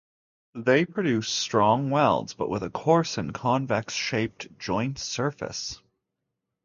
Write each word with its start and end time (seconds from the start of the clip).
They 0.55 0.85
produce 0.87 1.29
strong 1.29 1.91
welds, 1.91 2.33
but 2.33 2.49
with 2.49 2.63
a 2.63 2.71
coarse 2.71 3.19
and 3.19 3.31
convex-shaped 3.31 4.57
joint 4.57 4.97
surface. 4.97 5.79